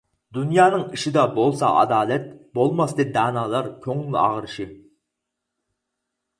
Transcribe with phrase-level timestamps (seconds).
[0.35, 2.25] دۇنيانىڭ ئىشىدا بولسا ئادالەت،
[2.59, 4.69] بولماستى دانالار كۆڭۈل ئاغرىشى.